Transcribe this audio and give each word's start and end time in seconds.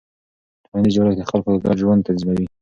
ټولنیز 0.65 0.93
جوړښت 0.95 1.17
د 1.19 1.23
خلکو 1.29 1.49
ګډ 1.63 1.75
ژوند 1.81 2.05
تنظیموي. 2.07 2.45